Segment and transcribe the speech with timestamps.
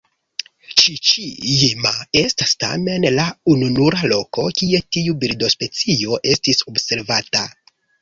[0.83, 1.91] Ĉiĉi-jima
[2.21, 7.49] estas tamen la ununura loko kie tiu birdospecio estis observata.